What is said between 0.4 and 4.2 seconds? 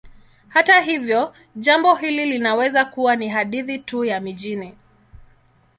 Hata hivyo, jambo hili linaweza kuwa ni hadithi tu ya